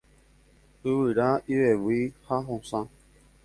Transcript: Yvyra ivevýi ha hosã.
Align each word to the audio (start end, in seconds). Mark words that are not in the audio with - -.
Yvyra 0.93 1.29
ivevýi 1.53 2.11
ha 2.27 2.43
hosã. 2.51 2.83